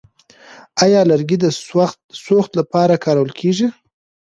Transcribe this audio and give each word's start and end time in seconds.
آیا 0.83 1.01
لرګي 1.11 1.37
د 1.41 1.45
سوخت 2.25 2.49
لپاره 2.59 3.01
کارول 3.05 3.31
کیږي؟ 3.39 3.67